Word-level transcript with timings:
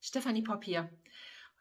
Stefanie 0.00 0.42
Popp. 0.42 0.64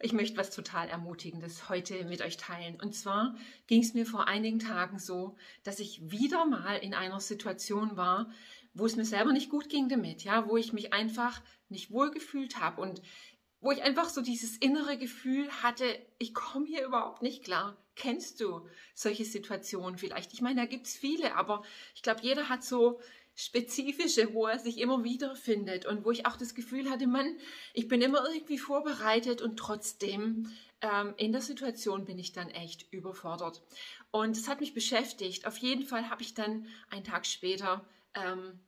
Ich 0.01 0.11
möchte 0.11 0.37
was 0.37 0.53
total 0.53 0.89
Ermutigendes 0.89 1.69
heute 1.69 2.03
mit 2.05 2.21
euch 2.21 2.37
teilen. 2.37 2.79
Und 2.79 2.93
zwar 2.93 3.35
ging 3.67 3.81
es 3.81 3.93
mir 3.93 4.05
vor 4.05 4.27
einigen 4.27 4.59
Tagen 4.59 4.99
so, 4.99 5.37
dass 5.63 5.79
ich 5.79 6.11
wieder 6.11 6.45
mal 6.45 6.77
in 6.77 6.93
einer 6.93 7.21
Situation 7.21 7.95
war, 7.95 8.29
wo 8.73 8.85
es 8.85 8.97
mir 8.97 9.05
selber 9.05 9.31
nicht 9.31 9.49
gut 9.49 9.69
ging 9.69 9.87
damit, 9.87 10.23
ja, 10.23 10.49
wo 10.49 10.57
ich 10.57 10.73
mich 10.73 10.91
einfach 10.91 11.41
nicht 11.69 11.91
wohl 11.91 12.11
gefühlt 12.11 12.59
habe 12.59 12.81
und 12.81 13.01
wo 13.61 13.71
ich 13.71 13.81
einfach 13.81 14.09
so 14.09 14.21
dieses 14.21 14.57
innere 14.57 14.97
Gefühl 14.97 15.49
hatte, 15.63 15.85
ich 16.19 16.33
komme 16.33 16.67
hier 16.67 16.85
überhaupt 16.85 17.21
nicht 17.21 17.43
klar. 17.43 17.77
Kennst 17.95 18.41
du 18.41 18.67
solche 18.93 19.23
Situationen 19.23 19.97
vielleicht? 19.97 20.33
Ich 20.33 20.41
meine, 20.41 20.59
da 20.59 20.65
gibt 20.67 20.87
es 20.87 20.97
viele, 20.97 21.35
aber 21.35 21.63
ich 21.95 22.03
glaube, 22.03 22.19
jeder 22.21 22.49
hat 22.49 22.63
so 22.63 22.99
spezifische, 23.35 24.33
wo 24.33 24.47
er 24.47 24.59
sich 24.59 24.79
immer 24.79 25.03
wieder 25.03 25.35
findet 25.35 25.85
und 25.85 26.05
wo 26.05 26.11
ich 26.11 26.25
auch 26.25 26.37
das 26.37 26.55
Gefühl 26.55 26.89
hatte, 26.89 27.05
Mann, 27.05 27.37
ich 27.73 27.87
bin 27.87 28.01
immer 28.01 28.25
irgendwie 28.25 28.57
vorbereitet 28.57 29.41
und 29.41 29.57
trotzdem 29.57 30.51
ähm, 30.81 31.13
in 31.17 31.33
der 31.33 31.41
Situation 31.41 32.05
bin 32.05 32.17
ich 32.17 32.31
dann 32.31 32.49
echt 32.49 32.91
überfordert. 32.91 33.61
Und 34.11 34.37
es 34.37 34.47
hat 34.47 34.61
mich 34.61 34.73
beschäftigt. 34.73 35.45
Auf 35.45 35.57
jeden 35.57 35.83
Fall 35.83 36.09
habe 36.09 36.21
ich 36.21 36.33
dann 36.33 36.67
einen 36.89 37.03
Tag 37.03 37.25
später 37.25 37.85
ähm, 38.13 38.59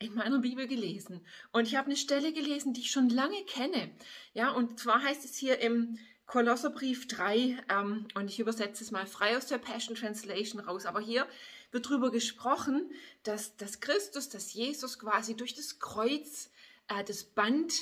in 0.00 0.14
meiner 0.14 0.38
Bibel 0.38 0.66
gelesen 0.66 1.24
und 1.50 1.66
ich 1.66 1.74
habe 1.74 1.86
eine 1.86 1.96
Stelle 1.96 2.32
gelesen, 2.32 2.72
die 2.72 2.82
ich 2.82 2.90
schon 2.90 3.08
lange 3.08 3.42
kenne. 3.44 3.90
Ja, 4.32 4.50
und 4.50 4.78
zwar 4.78 5.02
heißt 5.02 5.24
es 5.24 5.36
hier 5.36 5.58
im 5.60 5.98
Kolosserbrief 6.26 7.08
3 7.08 7.64
ähm, 7.68 8.06
und 8.14 8.30
ich 8.30 8.38
übersetze 8.38 8.84
es 8.84 8.90
mal 8.90 9.06
frei 9.06 9.36
aus 9.36 9.46
der 9.46 9.58
Passion 9.58 9.96
Translation 9.96 10.60
raus, 10.60 10.86
aber 10.86 11.00
hier 11.00 11.26
wird 11.70 11.86
darüber 11.86 12.10
gesprochen, 12.10 12.90
dass, 13.22 13.56
dass 13.56 13.80
Christus, 13.80 14.28
dass 14.28 14.52
Jesus 14.52 14.98
quasi 14.98 15.36
durch 15.36 15.54
das 15.54 15.78
Kreuz 15.78 16.50
äh, 16.88 17.04
das 17.04 17.24
Band 17.24 17.74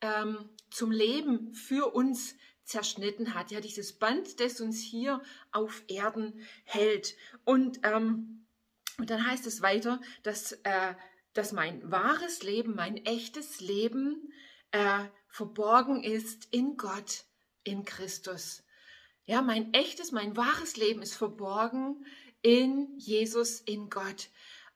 ähm, 0.00 0.48
zum 0.70 0.90
Leben 0.90 1.54
für 1.54 1.94
uns 1.94 2.34
zerschnitten 2.64 3.34
hat. 3.34 3.50
Ja, 3.50 3.60
dieses 3.60 3.92
Band, 3.94 4.40
das 4.40 4.60
uns 4.60 4.80
hier 4.80 5.22
auf 5.52 5.82
Erden 5.88 6.46
hält. 6.64 7.16
Und, 7.44 7.80
ähm, 7.82 8.46
und 8.98 9.10
dann 9.10 9.26
heißt 9.26 9.46
es 9.46 9.62
weiter, 9.62 10.00
dass, 10.22 10.52
äh, 10.52 10.94
dass 11.32 11.52
mein 11.52 11.90
wahres 11.90 12.42
Leben, 12.42 12.74
mein 12.74 12.96
echtes 13.04 13.60
Leben 13.60 14.32
äh, 14.70 15.04
verborgen 15.28 16.02
ist 16.02 16.48
in 16.52 16.76
Gott, 16.76 17.24
in 17.64 17.84
Christus. 17.84 18.64
Ja, 19.24 19.42
mein 19.42 19.74
echtes, 19.74 20.12
mein 20.12 20.36
wahres 20.36 20.76
Leben 20.76 21.02
ist 21.02 21.14
verborgen 21.14 22.04
in 22.42 22.98
Jesus, 22.98 23.60
in 23.60 23.90
Gott. 23.90 24.28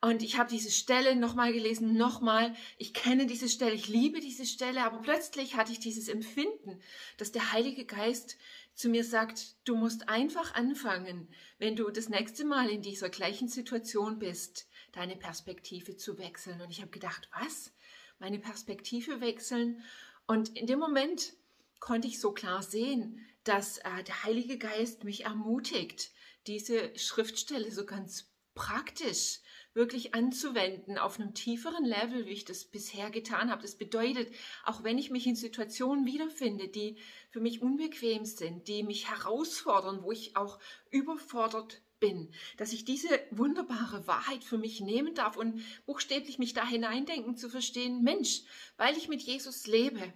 Und 0.05 0.25
ich 0.25 0.37
habe 0.37 0.51
diese 0.51 0.73
Stelle 0.73 1.15
nochmal 1.15 1.53
gelesen, 1.53 1.97
nochmal. 1.97 2.57
Ich 2.77 2.93
kenne 2.93 3.25
diese 3.27 3.49
Stelle, 3.49 3.75
ich 3.75 3.87
liebe 3.87 4.19
diese 4.19 4.47
Stelle, 4.47 4.83
aber 4.83 4.99
plötzlich 4.99 5.55
hatte 5.55 5.71
ich 5.71 5.79
dieses 5.79 6.09
Empfinden, 6.09 6.81
dass 7.19 7.31
der 7.31 7.53
Heilige 7.53 7.85
Geist 7.85 8.37
zu 8.75 8.89
mir 8.89 9.05
sagt, 9.05 9.55
du 9.65 9.77
musst 9.77 10.09
einfach 10.09 10.55
anfangen, 10.55 11.29
wenn 11.59 11.77
du 11.77 11.89
das 11.91 12.09
nächste 12.09 12.45
Mal 12.45 12.69
in 12.69 12.83
dieser 12.83 13.11
gleichen 13.11 13.47
Situation 13.47 14.19
bist, 14.19 14.67
deine 14.91 15.15
Perspektive 15.15 15.97
zu 15.97 16.19
wechseln. 16.19 16.61
Und 16.61 16.71
ich 16.71 16.81
habe 16.81 16.91
gedacht, 16.91 17.29
was? 17.39 17.73
Meine 18.19 18.41
Perspektive 18.41 19.21
wechseln? 19.21 19.83
Und 20.27 20.57
in 20.57 20.67
dem 20.67 20.81
Moment 20.81 21.35
konnte 21.83 22.06
ich 22.06 22.20
so 22.20 22.30
klar 22.30 22.62
sehen, 22.62 23.27
dass 23.42 23.78
äh, 23.78 24.05
der 24.06 24.22
Heilige 24.22 24.56
Geist 24.56 25.02
mich 25.02 25.25
ermutigt, 25.25 26.12
diese 26.47 26.97
Schriftstelle 26.97 27.72
so 27.72 27.84
ganz 27.84 28.30
praktisch 28.55 29.41
wirklich 29.75 30.14
anzuwenden 30.14 30.97
auf 30.97 31.19
einem 31.19 31.34
tieferen 31.34 31.84
Level, 31.84 32.27
wie 32.27 32.34
ich 32.34 32.44
das 32.44 32.66
bisher 32.66 33.10
getan 33.10 33.50
habe. 33.50 33.62
Das 33.62 33.75
bedeutet, 33.75 34.33
auch 34.64 34.84
wenn 34.84 34.97
ich 34.97 35.10
mich 35.10 35.27
in 35.27 35.34
Situationen 35.34 36.06
wiederfinde, 36.06 36.69
die 36.69 36.98
für 37.30 37.41
mich 37.41 37.62
unbequem 37.62 38.25
sind, 38.27 38.69
die 38.69 38.84
mich 38.84 39.10
herausfordern, 39.10 40.05
wo 40.05 40.12
ich 40.12 40.36
auch 40.36 40.60
überfordert 40.91 41.83
bin, 41.98 42.33
dass 42.58 42.72
ich 42.72 42.84
diese 42.84 43.09
wunderbare 43.32 44.06
Wahrheit 44.06 44.44
für 44.44 44.59
mich 44.59 44.81
nehmen 44.81 45.15
darf 45.15 45.37
und 45.37 45.60
buchstäblich 45.87 46.38
mich 46.38 46.54
da 46.54 46.65
hineindenken 46.65 47.37
zu 47.37 47.48
verstehen, 47.48 48.03
Mensch, 48.03 48.42
weil 48.76 48.97
ich 48.97 49.09
mit 49.09 49.22
Jesus 49.22 49.66
lebe, 49.66 50.12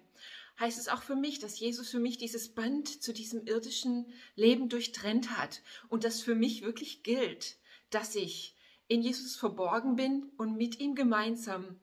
heißt 0.59 0.79
es 0.79 0.89
auch 0.89 1.03
für 1.03 1.17
mich, 1.17 1.39
dass 1.39 1.59
Jesus 1.59 1.91
für 1.91 1.99
mich 1.99 2.19
dieses 2.19 2.55
Band 2.55 3.03
zu 3.03 3.13
diesem 3.13 3.47
irdischen 3.47 4.07
Leben 4.35 4.69
durchtrennt 4.69 5.37
hat 5.37 5.63
und 5.89 6.05
das 6.05 6.23
für 6.23 6.35
mich 6.35 6.63
wirklich 6.63 7.03
gilt, 7.03 7.57
dass 7.91 8.15
ich 8.15 8.57
in 8.89 9.03
Jesus 9.03 9.37
verborgen 9.37 9.97
bin 9.97 10.31
und 10.37 10.57
mit 10.57 10.81
ihm 10.81 10.95
gemeinsam 10.95 11.81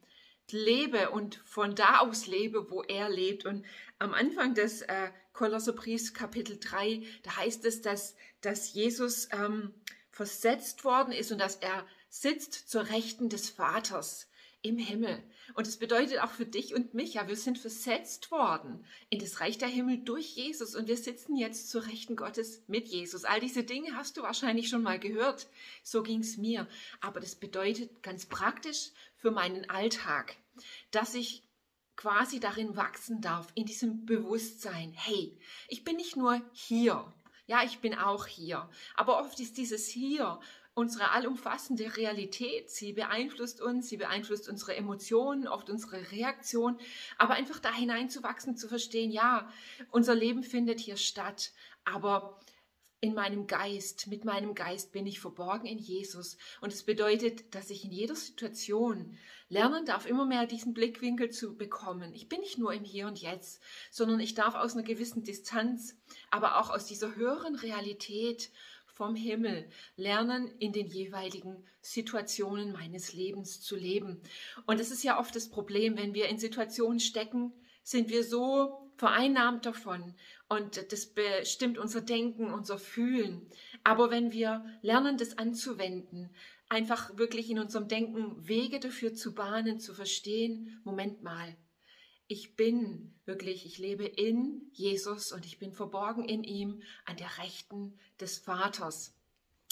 lebe 0.51 1.09
und 1.09 1.35
von 1.45 1.75
da 1.75 1.99
aus 1.99 2.27
lebe, 2.27 2.69
wo 2.69 2.83
er 2.83 3.09
lebt. 3.09 3.45
Und 3.45 3.65
am 3.99 4.13
Anfang 4.13 4.53
des 4.53 4.81
äh, 4.83 5.11
Kolosserbriefs 5.33 6.13
Kapitel 6.13 6.59
3, 6.59 7.03
da 7.23 7.37
heißt 7.37 7.65
es, 7.65 7.81
dass, 7.81 8.15
dass 8.41 8.73
Jesus 8.73 9.29
ähm, 9.31 9.73
versetzt 10.11 10.83
worden 10.83 11.11
ist 11.11 11.31
und 11.31 11.39
dass 11.39 11.55
er 11.55 11.85
sitzt 12.09 12.69
zur 12.69 12.89
Rechten 12.89 13.29
des 13.29 13.49
Vaters 13.49 14.29
im 14.63 14.77
Himmel. 14.77 15.21
Und 15.53 15.67
es 15.67 15.77
bedeutet 15.77 16.19
auch 16.19 16.31
für 16.31 16.45
dich 16.45 16.73
und 16.73 16.93
mich, 16.93 17.15
ja, 17.15 17.27
wir 17.27 17.35
sind 17.35 17.59
versetzt 17.59 18.31
worden 18.31 18.83
in 19.09 19.19
das 19.19 19.39
Reich 19.39 19.57
der 19.57 19.67
Himmel 19.67 19.99
durch 19.99 20.35
Jesus 20.35 20.73
und 20.73 20.87
wir 20.87 20.97
sitzen 20.97 21.35
jetzt 21.35 21.69
zur 21.69 21.85
Rechten 21.85 22.15
Gottes 22.15 22.63
mit 22.67 22.87
Jesus. 22.87 23.25
All 23.25 23.39
diese 23.39 23.63
Dinge 23.63 23.95
hast 23.95 24.17
du 24.17 24.23
wahrscheinlich 24.23 24.69
schon 24.69 24.81
mal 24.81 24.99
gehört. 24.99 25.47
So 25.83 26.01
ging 26.01 26.21
es 26.21 26.37
mir. 26.37 26.67
Aber 27.01 27.19
das 27.19 27.35
bedeutet 27.35 28.01
ganz 28.01 28.25
praktisch 28.25 28.91
für 29.17 29.31
meinen 29.31 29.69
Alltag, 29.69 30.35
dass 30.91 31.13
ich 31.13 31.43
quasi 31.95 32.39
darin 32.39 32.75
wachsen 32.75 33.21
darf, 33.21 33.47
in 33.53 33.65
diesem 33.65 34.05
Bewusstsein, 34.05 34.93
hey, 34.93 35.37
ich 35.67 35.83
bin 35.83 35.97
nicht 35.97 36.15
nur 36.15 36.41
hier, 36.53 37.13
ja, 37.45 37.63
ich 37.63 37.79
bin 37.79 37.93
auch 37.93 38.25
hier. 38.25 38.69
Aber 38.95 39.19
oft 39.19 39.39
ist 39.39 39.57
dieses 39.57 39.87
hier 39.87 40.39
unsere 40.75 41.11
allumfassende 41.11 41.95
Realität. 41.97 42.69
Sie 42.69 42.93
beeinflusst 42.93 43.61
uns, 43.61 43.89
sie 43.89 43.97
beeinflusst 43.97 44.49
unsere 44.49 44.75
Emotionen, 44.75 45.47
oft 45.47 45.69
unsere 45.69 46.11
Reaktion. 46.11 46.77
Aber 47.17 47.35
einfach 47.35 47.59
da 47.59 47.73
hineinzuwachsen, 47.73 48.57
zu 48.57 48.67
verstehen, 48.67 49.11
ja, 49.11 49.49
unser 49.91 50.15
Leben 50.15 50.43
findet 50.43 50.79
hier 50.79 50.97
statt, 50.97 51.51
aber 51.85 52.39
in 53.03 53.13
meinem 53.13 53.47
Geist, 53.47 54.07
mit 54.07 54.23
meinem 54.23 54.55
Geist 54.55 54.93
bin 54.93 55.05
ich 55.05 55.19
verborgen 55.19 55.67
in 55.67 55.77
Jesus. 55.77 56.37
Und 56.61 56.71
es 56.71 56.83
bedeutet, 56.83 57.53
dass 57.53 57.69
ich 57.69 57.83
in 57.83 57.91
jeder 57.91 58.15
Situation 58.15 59.17
lernen 59.49 59.85
darf, 59.85 60.05
immer 60.05 60.25
mehr 60.25 60.45
diesen 60.45 60.73
Blickwinkel 60.73 61.29
zu 61.29 61.57
bekommen. 61.57 62.13
Ich 62.13 62.29
bin 62.29 62.39
nicht 62.39 62.57
nur 62.57 62.73
im 62.73 62.85
Hier 62.85 63.07
und 63.07 63.19
Jetzt, 63.19 63.61
sondern 63.91 64.21
ich 64.21 64.35
darf 64.35 64.55
aus 64.55 64.73
einer 64.73 64.83
gewissen 64.83 65.25
Distanz, 65.25 65.97
aber 66.31 66.61
auch 66.61 66.69
aus 66.69 66.85
dieser 66.85 67.17
höheren 67.17 67.55
Realität 67.55 68.51
vom 68.93 69.15
Himmel 69.15 69.67
lernen, 69.95 70.49
in 70.59 70.71
den 70.71 70.87
jeweiligen 70.87 71.65
Situationen 71.81 72.71
meines 72.71 73.13
Lebens 73.13 73.61
zu 73.61 73.75
leben. 73.75 74.21
Und 74.65 74.79
es 74.79 74.91
ist 74.91 75.03
ja 75.03 75.19
oft 75.19 75.35
das 75.35 75.49
Problem, 75.49 75.97
wenn 75.97 76.13
wir 76.13 76.29
in 76.29 76.37
Situationen 76.37 76.99
stecken, 76.99 77.53
sind 77.83 78.09
wir 78.09 78.23
so 78.23 78.91
vereinnahmt 78.95 79.65
davon 79.65 80.13
und 80.47 80.91
das 80.91 81.07
bestimmt 81.07 81.77
unser 81.77 82.01
Denken, 82.01 82.53
unser 82.53 82.77
Fühlen. 82.77 83.49
Aber 83.83 84.11
wenn 84.11 84.31
wir 84.31 84.65
lernen, 84.81 85.17
das 85.17 85.37
anzuwenden, 85.37 86.29
einfach 86.69 87.17
wirklich 87.17 87.49
in 87.49 87.59
unserem 87.59 87.87
Denken 87.87 88.47
Wege 88.47 88.79
dafür 88.79 89.13
zu 89.13 89.33
bahnen, 89.33 89.79
zu 89.79 89.93
verstehen, 89.93 90.79
Moment 90.83 91.23
mal, 91.23 91.55
ich 92.33 92.55
bin 92.55 93.13
wirklich, 93.25 93.63
ich 93.63 93.77
lebe 93.77 94.05
in 94.05 94.67
Jesus 94.73 95.31
und 95.31 95.45
ich 95.45 95.59
bin 95.59 95.71
verborgen 95.71 96.25
in 96.25 96.43
ihm 96.43 96.81
an 97.05 97.15
der 97.15 97.37
Rechten 97.37 97.97
des 98.19 98.39
Vaters. 98.39 99.13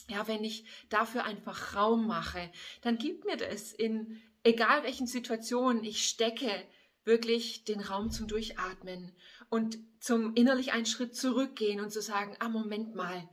Ja, 0.08 0.28
wenn 0.28 0.44
ich 0.44 0.66
dafür 0.90 1.26
einfach 1.26 1.76
Raum 1.76 2.06
mache, 2.06 2.52
dann 2.82 3.00
gibt 3.00 3.26
mir 3.26 3.36
das 3.36 3.74
in 3.74 4.22
egal 4.44 4.84
welchen 4.84 5.08
Situationen 5.08 5.84
ich 5.84 6.08
stecke, 6.08 6.52
wirklich 7.04 7.64
den 7.64 7.82
Raum 7.82 8.12
zum 8.12 8.28
Durchatmen 8.28 9.12
und 9.50 9.80
zum 10.00 10.36
innerlich 10.36 10.72
einen 10.72 10.86
Schritt 10.86 11.16
zurückgehen 11.16 11.80
und 11.80 11.92
zu 11.92 12.02
sagen, 12.02 12.36
ah, 12.40 12.50
Moment 12.50 12.94
mal, 12.94 13.28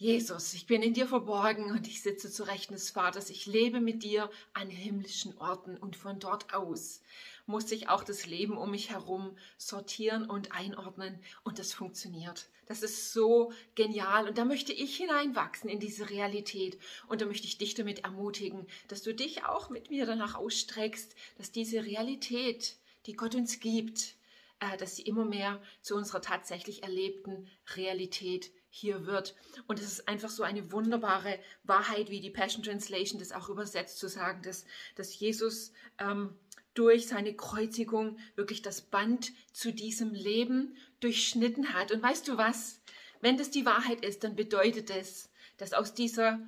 Jesus, 0.00 0.54
ich 0.54 0.68
bin 0.68 0.80
in 0.80 0.94
dir 0.94 1.08
verborgen 1.08 1.72
und 1.72 1.88
ich 1.88 2.02
sitze 2.02 2.30
zu 2.30 2.44
Rechten 2.44 2.74
des 2.74 2.90
Vaters. 2.90 3.30
Ich 3.30 3.46
lebe 3.46 3.80
mit 3.80 4.04
dir 4.04 4.30
an 4.54 4.70
himmlischen 4.70 5.36
Orten 5.38 5.76
und 5.76 5.96
von 5.96 6.20
dort 6.20 6.54
aus 6.54 7.00
muss 7.46 7.72
ich 7.72 7.88
auch 7.88 8.04
das 8.04 8.24
Leben 8.24 8.56
um 8.56 8.70
mich 8.70 8.90
herum 8.90 9.36
sortieren 9.56 10.30
und 10.30 10.52
einordnen 10.52 11.18
und 11.42 11.58
das 11.58 11.72
funktioniert. 11.72 12.48
Das 12.66 12.84
ist 12.84 13.12
so 13.12 13.52
genial 13.74 14.28
und 14.28 14.38
da 14.38 14.44
möchte 14.44 14.72
ich 14.72 14.98
hineinwachsen 14.98 15.68
in 15.68 15.80
diese 15.80 16.10
Realität 16.10 16.78
und 17.08 17.20
da 17.20 17.26
möchte 17.26 17.48
ich 17.48 17.58
dich 17.58 17.74
damit 17.74 18.04
ermutigen, 18.04 18.68
dass 18.86 19.02
du 19.02 19.12
dich 19.12 19.46
auch 19.46 19.68
mit 19.68 19.90
mir 19.90 20.06
danach 20.06 20.36
ausstreckst, 20.36 21.16
dass 21.38 21.50
diese 21.50 21.84
Realität, 21.84 22.76
die 23.06 23.14
Gott 23.14 23.34
uns 23.34 23.58
gibt, 23.58 24.14
äh, 24.60 24.76
dass 24.76 24.94
sie 24.94 25.02
immer 25.02 25.24
mehr 25.24 25.60
zu 25.82 25.96
unserer 25.96 26.20
tatsächlich 26.20 26.84
erlebten 26.84 27.48
Realität 27.74 28.52
hier 28.78 29.06
wird. 29.06 29.34
Und 29.66 29.78
es 29.78 29.86
ist 29.86 30.08
einfach 30.08 30.30
so 30.30 30.42
eine 30.42 30.72
wunderbare 30.72 31.38
Wahrheit, 31.64 32.10
wie 32.10 32.20
die 32.20 32.30
Passion 32.30 32.62
Translation 32.62 33.18
das 33.18 33.32
auch 33.32 33.48
übersetzt, 33.48 33.98
zu 33.98 34.08
sagen, 34.08 34.42
dass, 34.42 34.64
dass 34.94 35.18
Jesus 35.18 35.72
ähm, 35.98 36.36
durch 36.74 37.08
seine 37.08 37.34
Kreuzigung 37.34 38.18
wirklich 38.36 38.62
das 38.62 38.82
Band 38.82 39.32
zu 39.52 39.72
diesem 39.72 40.14
Leben 40.14 40.76
durchschnitten 41.00 41.72
hat. 41.74 41.92
Und 41.92 42.02
weißt 42.02 42.28
du 42.28 42.36
was? 42.36 42.80
Wenn 43.20 43.36
das 43.36 43.50
die 43.50 43.66
Wahrheit 43.66 44.04
ist, 44.04 44.22
dann 44.22 44.36
bedeutet 44.36 44.90
es, 44.90 45.30
dass 45.56 45.72
aus 45.72 45.92
dieser 45.92 46.38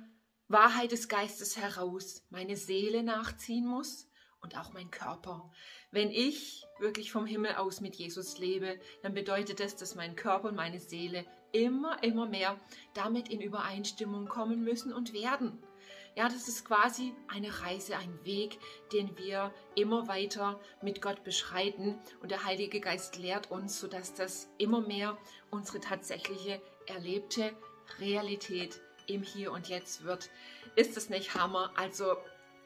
Wahrheit 0.47 0.91
des 0.91 1.09
Geistes 1.09 1.57
heraus 1.57 2.25
meine 2.29 2.55
Seele 2.55 3.03
nachziehen 3.03 3.65
muss 3.65 4.07
und 4.41 4.57
auch 4.57 4.73
mein 4.73 4.89
Körper. 4.89 5.51
Wenn 5.91 6.11
ich 6.11 6.65
wirklich 6.79 7.11
vom 7.11 7.25
Himmel 7.25 7.55
aus 7.55 7.81
mit 7.81 7.95
Jesus 7.95 8.37
lebe, 8.37 8.79
dann 9.01 9.13
bedeutet 9.13 9.59
das, 9.59 9.75
dass 9.75 9.95
mein 9.95 10.15
Körper 10.15 10.49
und 10.49 10.55
meine 10.55 10.79
Seele 10.79 11.25
immer, 11.51 12.03
immer 12.03 12.27
mehr 12.27 12.59
damit 12.93 13.29
in 13.29 13.41
Übereinstimmung 13.41 14.27
kommen 14.27 14.63
müssen 14.63 14.93
und 14.93 15.13
werden. 15.13 15.61
Ja, 16.15 16.27
das 16.27 16.49
ist 16.49 16.65
quasi 16.65 17.13
eine 17.29 17.61
Reise, 17.61 17.95
ein 17.95 18.25
Weg, 18.25 18.59
den 18.91 19.17
wir 19.17 19.53
immer 19.75 20.09
weiter 20.09 20.59
mit 20.81 21.01
Gott 21.01 21.23
beschreiten. 21.23 21.97
Und 22.21 22.31
der 22.31 22.43
Heilige 22.43 22.81
Geist 22.81 23.17
lehrt 23.17 23.49
uns, 23.49 23.79
sodass 23.79 24.13
das 24.13 24.49
immer 24.57 24.81
mehr 24.81 25.17
unsere 25.51 25.79
tatsächliche 25.79 26.61
erlebte 26.85 27.53
Realität 27.99 28.81
im 29.07 29.23
Hier 29.23 29.53
und 29.53 29.69
Jetzt 29.69 30.03
wird. 30.03 30.29
Ist 30.75 30.97
es 30.97 31.09
nicht 31.09 31.33
Hammer? 31.33 31.71
Also 31.75 32.17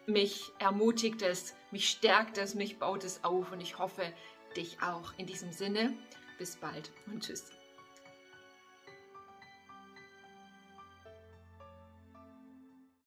mich 0.07 0.51
ermutigt 0.59 1.21
es, 1.21 1.55
mich 1.71 1.89
stärkt 1.89 2.37
es, 2.37 2.55
mich 2.55 2.79
baut 2.79 3.03
es 3.03 3.23
auf 3.23 3.51
und 3.51 3.61
ich 3.61 3.77
hoffe, 3.77 4.11
dich 4.55 4.81
auch. 4.81 5.13
In 5.17 5.25
diesem 5.27 5.51
Sinne, 5.51 5.95
bis 6.39 6.55
bald 6.57 6.91
und 7.07 7.23
tschüss. 7.23 7.51